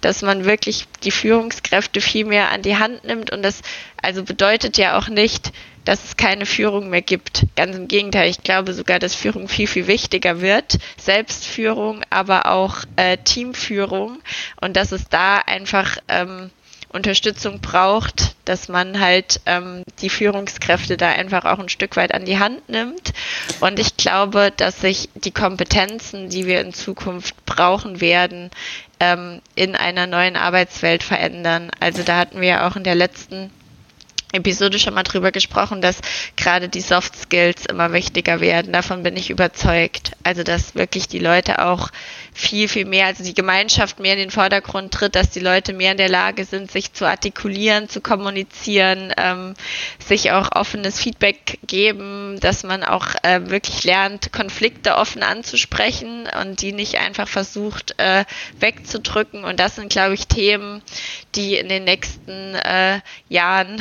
[0.03, 3.63] dass man wirklich die Führungskräfte viel mehr an die Hand nimmt und das
[4.03, 5.53] also bedeutet ja auch nicht,
[5.87, 7.47] dass es keine Führung mehr gibt.
[7.57, 10.79] Ganz im Gegenteil, ich glaube sogar, dass Führung viel, viel wichtiger wird.
[10.99, 14.19] Selbstführung, aber auch äh, Teamführung
[14.61, 16.51] und dass es da einfach ähm,
[16.94, 22.24] Unterstützung braucht, dass man halt ähm, die Führungskräfte da einfach auch ein Stück weit an
[22.24, 23.12] die Hand nimmt.
[23.61, 28.50] Und ich glaube, dass sich die Kompetenzen, die wir in Zukunft brauchen werden,
[29.00, 31.70] ähm, in einer neuen Arbeitswelt verändern.
[31.80, 33.50] Also da hatten wir auch in der letzten
[34.35, 36.00] Episode schon mal drüber gesprochen, dass
[36.37, 38.72] gerade die Soft Skills immer wichtiger werden.
[38.72, 40.12] Davon bin ich überzeugt.
[40.24, 41.90] Also, dass wirklich die Leute auch
[42.37, 45.92] viel, viel mehr, also die Gemeinschaft mehr in den Vordergrund tritt, dass die Leute mehr
[45.92, 49.55] in der Lage sind, sich zu artikulieren, zu kommunizieren, ähm,
[50.05, 56.61] sich auch offenes Feedback geben, dass man auch äh, wirklich lernt, Konflikte offen anzusprechen und
[56.61, 58.25] die nicht einfach versucht äh,
[58.59, 59.44] wegzudrücken.
[59.44, 60.83] Und das sind, glaube ich, Themen,
[61.37, 63.81] die in den nächsten äh, Jahren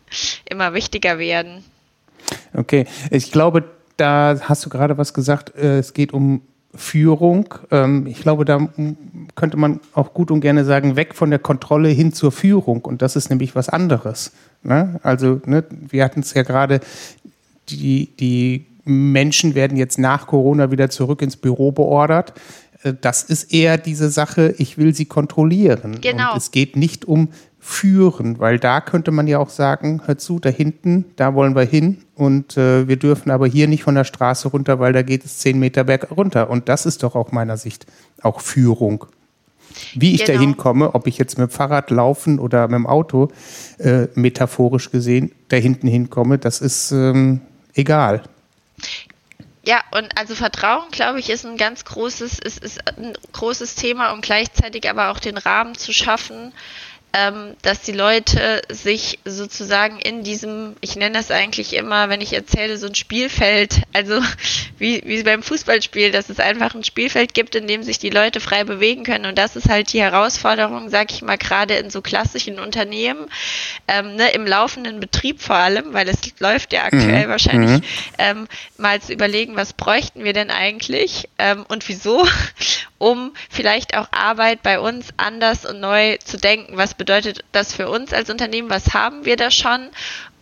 [0.44, 1.64] immer wichtiger werden.
[2.52, 3.64] Okay, ich glaube,
[3.96, 5.56] da hast du gerade was gesagt.
[5.56, 6.42] Äh, es geht um
[6.76, 7.54] Führung.
[7.70, 8.68] Ähm, ich glaube, da
[9.34, 12.82] könnte man auch gut und gerne sagen, weg von der Kontrolle hin zur Führung.
[12.82, 14.32] Und das ist nämlich was anderes.
[14.62, 15.00] Ne?
[15.02, 16.80] Also, ne, wir hatten es ja gerade,
[17.68, 22.34] die, die Menschen werden jetzt nach Corona wieder zurück ins Büro beordert.
[22.82, 26.00] Äh, das ist eher diese Sache, ich will sie kontrollieren.
[26.00, 26.32] Genau.
[26.32, 27.28] Und es geht nicht um
[27.66, 31.62] führen, weil da könnte man ja auch sagen, hör zu, da hinten, da wollen wir
[31.62, 35.24] hin und äh, wir dürfen aber hier nicht von der Straße runter, weil da geht
[35.24, 36.50] es zehn Meter berg runter.
[36.50, 37.86] Und das ist doch aus meiner Sicht
[38.20, 39.06] auch Führung.
[39.94, 40.38] Wie ich genau.
[40.38, 43.30] da hinkomme, ob ich jetzt mit dem Fahrrad laufen oder mit dem Auto,
[43.78, 47.40] äh, metaphorisch gesehen, da hinten hinkomme, das ist ähm,
[47.72, 48.22] egal.
[49.64, 54.12] Ja, und also Vertrauen, glaube ich, ist ein ganz großes, ist, ist ein großes Thema,
[54.12, 56.52] um gleichzeitig aber auch den Rahmen zu schaffen,
[57.14, 62.32] ähm, dass die Leute sich sozusagen in diesem, ich nenne das eigentlich immer, wenn ich
[62.32, 64.20] erzähle, so ein Spielfeld, also
[64.78, 68.40] wie, wie beim Fußballspiel, dass es einfach ein Spielfeld gibt, in dem sich die Leute
[68.40, 69.26] frei bewegen können.
[69.26, 73.26] Und das ist halt die Herausforderung, sag ich mal, gerade in so klassischen Unternehmen,
[73.86, 77.30] ähm, ne, im laufenden Betrieb vor allem, weil es läuft ja aktuell mhm.
[77.30, 77.82] wahrscheinlich, mhm.
[78.18, 82.26] ähm, mal zu überlegen, was bräuchten wir denn eigentlich ähm, und wieso,
[82.98, 86.76] um vielleicht auch Arbeit bei uns anders und neu zu denken.
[86.76, 88.70] Was bedeutet das für uns als Unternehmen?
[88.70, 89.90] Was haben wir da schon?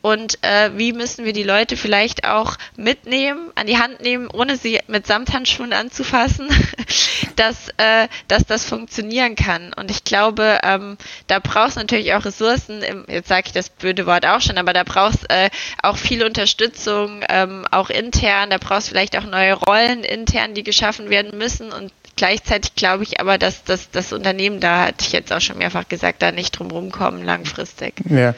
[0.03, 4.57] Und äh, wie müssen wir die Leute vielleicht auch mitnehmen, an die Hand nehmen, ohne
[4.57, 6.49] sie mit Samthandschuhen anzufassen,
[7.37, 9.73] dass, äh, dass das funktionieren kann.
[9.73, 13.71] Und ich glaube, ähm, da brauchst du natürlich auch Ressourcen, im, jetzt sage ich das
[13.71, 15.51] blöde Wort auch schon, aber da brauchst äh,
[15.83, 21.11] auch viel Unterstützung, ähm, auch intern, da brauchst vielleicht auch neue Rollen intern, die geschaffen
[21.11, 25.33] werden müssen und Gleichzeitig glaube ich aber, dass, dass das Unternehmen, da hatte ich jetzt
[25.33, 27.95] auch schon mehrfach gesagt, da nicht drum rumkommen langfristig.
[28.09, 28.35] Ja.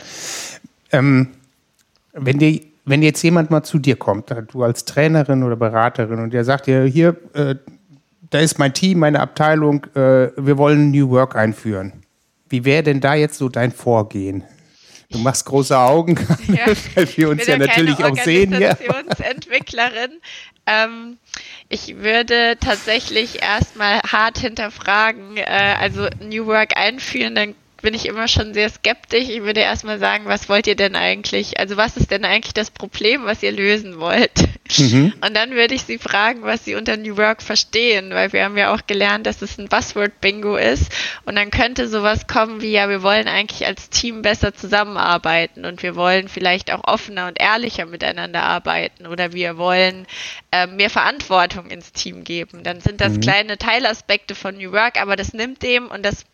[0.93, 1.35] Ähm,
[2.15, 6.33] wenn dir wenn jetzt jemand mal zu dir kommt, du als Trainerin oder Beraterin und
[6.33, 7.55] der sagt dir, hier, äh,
[8.31, 12.05] da ist mein Team, meine Abteilung, äh, wir wollen New Work einführen.
[12.49, 14.45] Wie wäre denn da jetzt so dein Vorgehen?
[15.11, 16.17] Du machst große Augen,
[16.49, 16.67] ja.
[16.95, 18.71] weil wir uns ja, ja natürlich auch sehen hier.
[18.71, 20.11] Organisationsentwicklerin.
[20.67, 21.19] Ähm,
[21.69, 28.29] ich würde tatsächlich erstmal hart hinterfragen, äh, also New Work einführen, dann bin ich immer
[28.29, 29.29] schon sehr skeptisch.
[29.29, 31.61] Ich würde erstmal sagen, was wollt ihr denn eigentlich?
[31.61, 34.33] Also was ist denn eigentlich das Problem, was ihr lösen wollt?
[34.79, 35.13] Mhm.
[35.21, 38.57] Und dann würde ich sie fragen, was sie unter New Work verstehen, weil wir haben
[38.57, 40.91] ja auch gelernt, dass es ein Buzzword-Bingo ist.
[41.27, 45.83] Und dann könnte sowas kommen wie, ja, wir wollen eigentlich als Team besser zusammenarbeiten und
[45.83, 50.07] wir wollen vielleicht auch offener und ehrlicher miteinander arbeiten oder wir wollen
[50.53, 52.63] äh, mehr Verantwortung ins Team geben.
[52.63, 53.21] Dann sind das mhm.
[53.21, 56.25] kleine Teilaspekte von New Work, aber das nimmt dem und das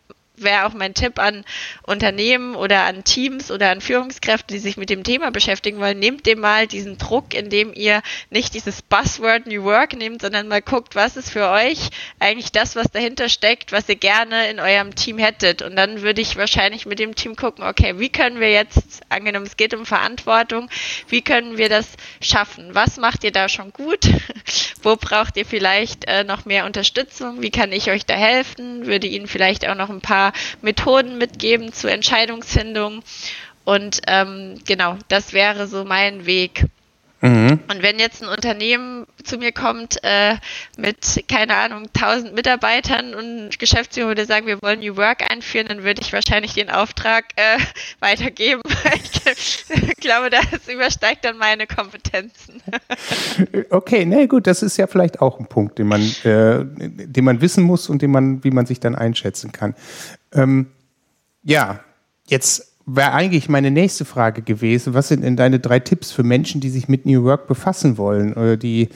[0.41, 1.43] wäre auch mein Tipp an
[1.83, 5.99] Unternehmen oder an Teams oder an Führungskräfte, die sich mit dem Thema beschäftigen wollen.
[5.99, 10.61] Nehmt dem mal diesen Druck, indem ihr nicht dieses Buzzword New Work nehmt, sondern mal
[10.61, 14.95] guckt, was ist für euch eigentlich das, was dahinter steckt, was ihr gerne in eurem
[14.95, 15.61] Team hättet.
[15.61, 19.45] Und dann würde ich wahrscheinlich mit dem Team gucken, okay, wie können wir jetzt, angenommen
[19.45, 20.69] es geht um Verantwortung,
[21.07, 21.87] wie können wir das
[22.21, 22.73] schaffen?
[22.73, 23.99] Was macht ihr da schon gut?
[24.83, 27.41] Wo braucht ihr vielleicht äh, noch mehr Unterstützung?
[27.41, 28.87] Wie kann ich euch da helfen?
[28.87, 30.30] Würde Ihnen vielleicht auch noch ein paar
[30.61, 33.03] Methoden mitgeben zur Entscheidungsfindung.
[33.63, 36.65] Und ähm, genau, das wäre so mein Weg.
[37.21, 37.59] Mhm.
[37.69, 40.35] Und wenn jetzt ein Unternehmen zu mir kommt äh,
[40.75, 45.83] mit, keine Ahnung, 1000 Mitarbeitern und Geschäftsführer würde sagen, wir wollen New Work einführen, dann
[45.83, 47.59] würde ich wahrscheinlich den Auftrag äh,
[47.99, 48.63] weitergeben.
[49.25, 52.63] ich glaube, das übersteigt dann meine Kompetenzen.
[53.69, 57.39] okay, nee, gut, das ist ja vielleicht auch ein Punkt, den man, äh, den man
[57.41, 59.75] wissen muss und den man, wie man sich dann einschätzen kann.
[60.33, 60.67] Ähm,
[61.43, 61.79] ja,
[62.27, 64.93] jetzt wäre eigentlich meine nächste Frage gewesen.
[64.93, 68.33] Was sind denn deine drei Tipps für Menschen, die sich mit New Work befassen wollen
[68.33, 68.89] oder die,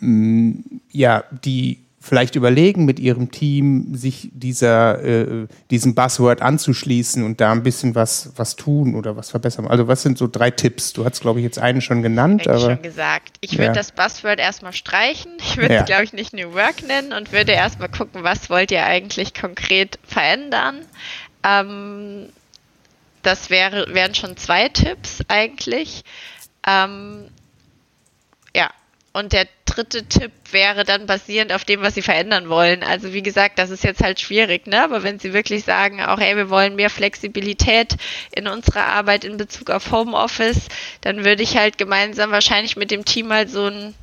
[0.00, 7.22] mh, mm, ja, die vielleicht überlegen, mit ihrem Team sich dieser, äh, diesem Buzzword anzuschließen
[7.22, 9.66] und da ein bisschen was, was tun oder was verbessern.
[9.66, 10.94] Also was sind so drei Tipps?
[10.94, 12.42] Du hast, glaube ich, jetzt einen schon genannt.
[12.42, 13.36] Ich aber, schon gesagt.
[13.42, 13.72] Ich würde ja.
[13.72, 15.32] das Buzzword erstmal streichen.
[15.40, 15.80] Ich würde ja.
[15.80, 19.34] es, glaube ich, nicht New Work nennen und würde erstmal gucken, was wollt ihr eigentlich
[19.34, 20.76] konkret verändern.
[21.44, 22.30] Ähm,
[23.22, 26.02] das wäre, wären schon zwei Tipps eigentlich.
[26.66, 27.39] Ähm, ja,
[29.12, 32.82] und der dritte Tipp wäre dann basierend auf dem, was Sie verändern wollen.
[32.82, 34.82] Also wie gesagt, das ist jetzt halt schwierig, ne?
[34.82, 37.96] Aber wenn Sie wirklich sagen, auch ey, wir wollen mehr Flexibilität
[38.32, 40.68] in unserer Arbeit in Bezug auf Homeoffice,
[41.00, 43.94] dann würde ich halt gemeinsam wahrscheinlich mit dem Team mal so ein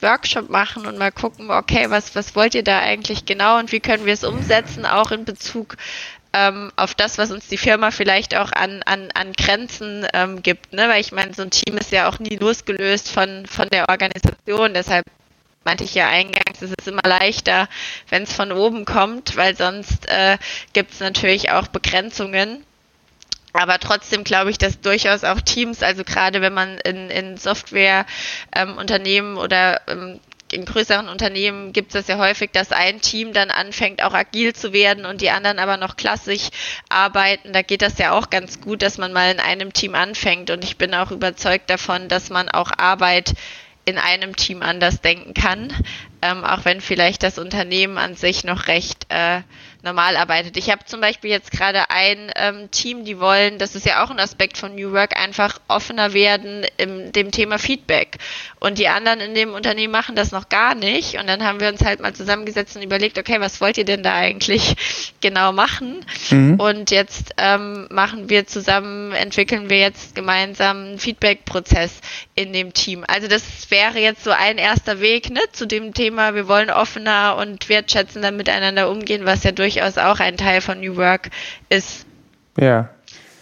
[0.00, 3.80] Workshop machen und mal gucken, okay, was, was wollt ihr da eigentlich genau und wie
[3.80, 5.76] können wir es umsetzen, auch in Bezug
[6.32, 10.72] ähm, auf das, was uns die Firma vielleicht auch an, an, an Grenzen ähm, gibt.
[10.72, 10.88] Ne?
[10.88, 14.74] Weil ich meine, so ein Team ist ja auch nie losgelöst von, von der Organisation.
[14.74, 15.04] Deshalb
[15.64, 17.68] meinte ich ja eingangs, es ist immer leichter,
[18.08, 20.38] wenn es von oben kommt, weil sonst äh,
[20.72, 22.64] gibt es natürlich auch Begrenzungen.
[23.52, 29.32] Aber trotzdem glaube ich, dass durchaus auch Teams, also gerade wenn man in, in Softwareunternehmen
[29.32, 30.20] ähm, oder ähm,
[30.52, 34.72] in größeren Unternehmen gibt es ja häufig, dass ein Team dann anfängt, auch agil zu
[34.72, 36.48] werden und die anderen aber noch klassisch
[36.88, 37.52] arbeiten.
[37.52, 40.50] Da geht das ja auch ganz gut, dass man mal in einem Team anfängt.
[40.50, 43.34] Und ich bin auch überzeugt davon, dass man auch Arbeit
[43.84, 45.72] in einem Team anders denken kann,
[46.20, 49.40] ähm, auch wenn vielleicht das Unternehmen an sich noch recht äh,
[49.82, 50.56] normal arbeitet.
[50.56, 54.10] Ich habe zum Beispiel jetzt gerade ein ähm, Team, die wollen, das ist ja auch
[54.10, 58.18] ein Aspekt von New Work, einfach offener werden im dem Thema Feedback.
[58.60, 61.18] Und die anderen in dem Unternehmen machen das noch gar nicht.
[61.18, 64.02] Und dann haben wir uns halt mal zusammengesetzt und überlegt, okay, was wollt ihr denn
[64.02, 64.76] da eigentlich
[65.20, 66.04] genau machen?
[66.30, 66.60] Mhm.
[66.60, 72.00] Und jetzt ähm, machen wir zusammen, entwickeln wir jetzt gemeinsam einen Feedback-Prozess
[72.34, 73.04] in dem Team.
[73.06, 77.36] Also das wäre jetzt so ein erster Weg ne, zu dem Thema, wir wollen offener
[77.38, 81.30] und wertschätzender miteinander umgehen, was ja durchaus auch ein Teil von New Work
[81.68, 82.06] ist.
[82.58, 82.90] Ja.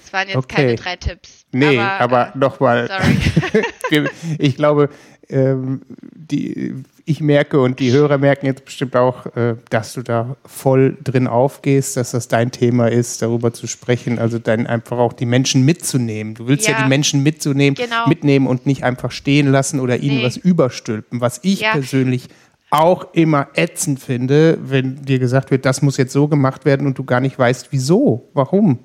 [0.02, 0.56] Das waren jetzt okay.
[0.56, 1.44] keine drei Tipps.
[1.52, 2.90] Nee, aber, aber äh, nochmal.
[4.38, 4.88] ich glaube,
[5.28, 6.74] ähm, die,
[7.04, 11.26] ich merke und die Hörer merken jetzt bestimmt auch, äh, dass du da voll drin
[11.26, 15.64] aufgehst, dass das dein Thema ist, darüber zu sprechen, also dann einfach auch die Menschen
[15.64, 16.34] mitzunehmen.
[16.34, 18.06] Du willst ja, ja die Menschen mitzunehmen, genau.
[18.08, 20.24] mitnehmen und nicht einfach stehen lassen oder ihnen nee.
[20.24, 21.72] was überstülpen, was ich ja.
[21.72, 22.28] persönlich
[22.70, 26.98] auch immer ätzend finde, wenn dir gesagt wird, das muss jetzt so gemacht werden und
[26.98, 28.78] du gar nicht weißt, wieso, warum.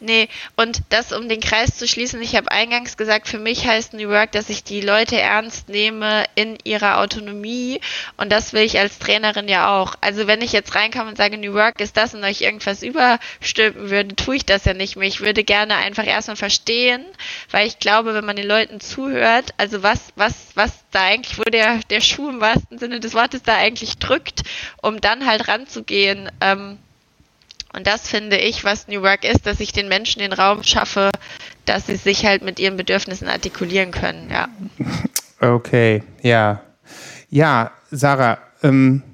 [0.00, 3.94] Nee, und das, um den Kreis zu schließen, ich habe eingangs gesagt, für mich heißt
[3.94, 7.80] New Work, dass ich die Leute ernst nehme in ihrer Autonomie
[8.16, 9.96] und das will ich als Trainerin ja auch.
[10.00, 13.90] Also wenn ich jetzt reinkomme und sage, New Work ist das und euch irgendwas überstülpen
[13.90, 15.08] würde, tue ich das ja nicht mehr.
[15.08, 17.04] Ich würde gerne einfach erstmal verstehen,
[17.50, 21.42] weil ich glaube, wenn man den Leuten zuhört, also was, was, was da eigentlich, wo
[21.42, 24.42] der, der Schuh im wahrsten Sinne des Wortes da eigentlich drückt,
[24.80, 26.78] um dann halt ranzugehen, ähm,
[27.78, 31.12] und das finde ich, was New Work ist, dass ich den Menschen den Raum schaffe,
[31.64, 34.48] dass sie sich halt mit ihren Bedürfnissen artikulieren können, ja.
[35.40, 36.60] Okay, ja.
[37.30, 39.04] Ja, Sarah, ähm,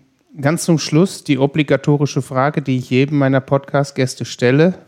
[0.40, 4.78] ganz zum Schluss die obligatorische Frage, die ich jedem meiner Podcast-Gäste stelle.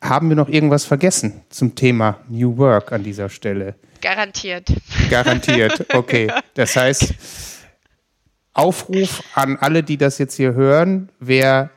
[0.00, 3.74] Haben wir noch irgendwas vergessen zum Thema New Work an dieser Stelle?
[4.00, 4.72] Garantiert.
[5.10, 6.30] Garantiert, okay.
[6.54, 7.14] Das heißt,
[8.52, 11.70] Aufruf an alle, die das jetzt hier hören, wer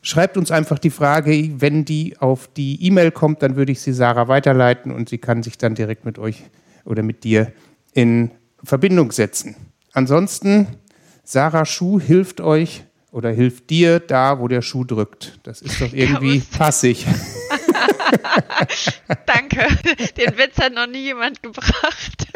[0.00, 3.92] Schreibt uns einfach die Frage, wenn die auf die E-Mail kommt, dann würde ich sie
[3.92, 6.44] Sarah weiterleiten und sie kann sich dann direkt mit euch
[6.84, 7.50] oder mit dir
[7.94, 8.30] in
[8.62, 9.56] Verbindung setzen.
[9.92, 10.68] Ansonsten,
[11.24, 12.84] Sarah Schuh hilft euch
[13.16, 15.38] oder hilft dir da, wo der Schuh drückt.
[15.42, 17.06] Das ist doch irgendwie passig.
[19.26, 19.66] Danke.
[20.18, 22.28] Den Witz hat noch nie jemand gebracht.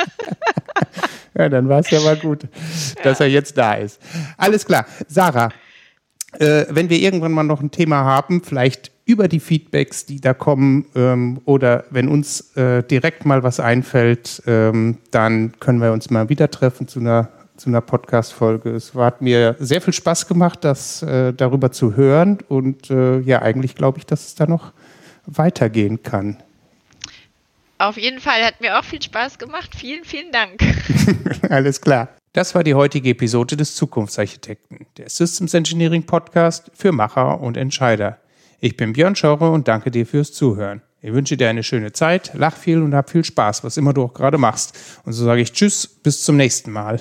[1.35, 2.49] ja, dann war es ja mal gut,
[3.03, 3.27] dass ja.
[3.27, 4.01] er jetzt da ist.
[4.39, 4.87] Alles klar.
[5.07, 5.51] Sarah,
[6.39, 10.33] äh, wenn wir irgendwann mal noch ein Thema haben, vielleicht über die Feedbacks, die da
[10.33, 16.09] kommen, ähm, oder wenn uns äh, direkt mal was einfällt, ähm, dann können wir uns
[16.09, 17.29] mal wieder treffen zu einer
[17.61, 18.71] zu einer Podcast-Folge.
[18.71, 23.43] Es hat mir sehr viel Spaß gemacht, das äh, darüber zu hören und äh, ja,
[23.43, 24.73] eigentlich glaube ich, dass es da noch
[25.27, 26.39] weitergehen kann.
[27.79, 29.75] Auf jeden Fall hat mir auch viel Spaß gemacht.
[29.77, 30.61] Vielen, vielen Dank.
[31.51, 32.09] Alles klar.
[32.33, 38.19] Das war die heutige Episode des Zukunftsarchitekten, der Systems Engineering Podcast für Macher und Entscheider.
[38.61, 40.83] Ich bin Björn Schauer und danke dir fürs Zuhören.
[41.03, 44.05] Ich wünsche dir eine schöne Zeit, lach viel und hab viel Spaß, was immer du
[44.05, 44.79] auch gerade machst.
[45.05, 47.01] Und so sage ich Tschüss, bis zum nächsten Mal.